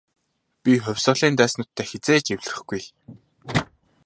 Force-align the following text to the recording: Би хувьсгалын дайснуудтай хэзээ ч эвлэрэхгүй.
Би 0.63 0.71
хувьсгалын 0.83 1.33
дайснуудтай 1.39 1.85
хэзээ 1.87 2.19
ч 2.25 2.27
эвлэрэхгүй. 2.33 2.81